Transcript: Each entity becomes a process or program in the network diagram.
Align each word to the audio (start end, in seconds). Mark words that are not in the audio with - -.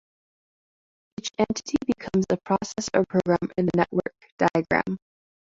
Each 1.19 1.29
entity 1.37 1.77
becomes 1.85 2.25
a 2.31 2.37
process 2.37 2.89
or 2.95 3.05
program 3.05 3.51
in 3.55 3.67
the 3.67 3.71
network 3.77 4.15
diagram. 4.39 4.97